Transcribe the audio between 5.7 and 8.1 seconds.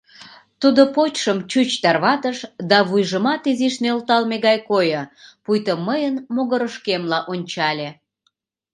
мыйын могырышкемла ончале.